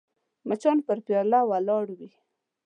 [0.47, 2.09] مچان پر پیاله ولاړ وي